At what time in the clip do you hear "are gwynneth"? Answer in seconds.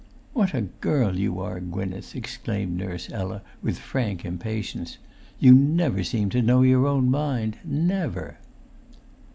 1.41-2.15